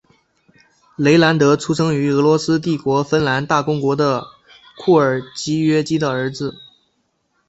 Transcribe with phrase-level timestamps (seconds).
[0.95, 4.23] 雷兰德出生于俄罗斯帝国芬兰大公国的
[4.79, 6.55] 库尔基约基的儿子。